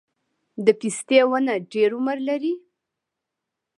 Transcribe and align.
د 0.65 0.67
پستې 0.79 1.19
ونه 1.29 1.53
ډیر 1.73 1.89
عمر 1.97 2.17
لري؟ 2.29 2.53